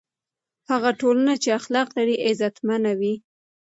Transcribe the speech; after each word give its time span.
هغه 0.71 0.91
ټولنه 0.99 1.33
چې 1.43 1.49
اخلاق 1.59 1.87
لري، 1.97 2.15
عزتمنه 2.27 2.91
وي. 2.99 3.13